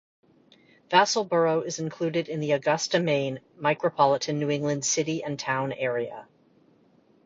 Vassalboro 0.89 1.63
is 1.63 1.77
included 1.77 2.27
in 2.27 2.39
the 2.39 2.53
Augusta, 2.53 2.99
Maine, 2.99 3.39
micropolitan 3.59 4.37
New 4.37 4.49
England 4.49 4.83
City 4.83 5.23
and 5.23 5.37
Town 5.37 5.71
Area. 5.73 6.27